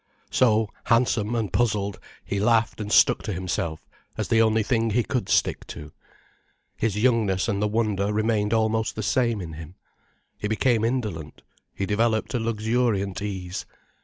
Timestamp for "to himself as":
3.21-4.29